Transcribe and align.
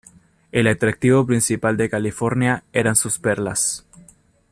El 0.51 0.65
atractivo 0.65 1.27
principal 1.27 1.77
de 1.77 1.87
California 1.87 2.63
eran 2.73 2.95
sus 2.95 3.19
perlas. 3.19 3.85